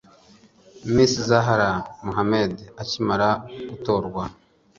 [0.93, 1.69] Miss Zahara
[2.05, 3.29] Muhammad akimara
[3.69, 4.23] gutorwa